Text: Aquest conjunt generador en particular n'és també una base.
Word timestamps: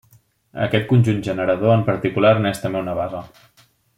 Aquest 0.67 0.87
conjunt 0.91 1.19
generador 1.27 1.75
en 1.75 1.85
particular 1.91 2.33
n'és 2.47 2.65
també 2.65 2.83
una 2.87 2.99
base. 3.05 3.23